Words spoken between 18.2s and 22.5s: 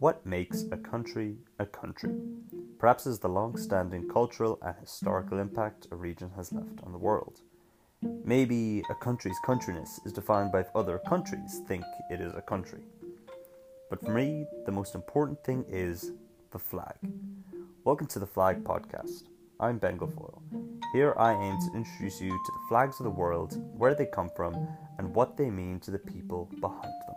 the Flag Podcast. I'm Ben Guilfoyle. Here I aim to introduce you